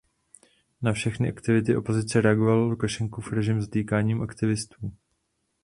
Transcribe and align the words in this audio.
Na 0.81 0.93
všechny 0.93 1.29
aktivity 1.29 1.75
opozice 1.75 2.21
reagoval 2.21 2.59
Lukašenkův 2.63 3.31
režim 3.33 3.61
zatýkáním 3.61 4.21
aktivistů. 4.21 4.91